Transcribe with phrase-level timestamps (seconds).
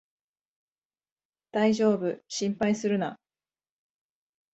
[1.51, 3.19] だいじょうぶ、心配するな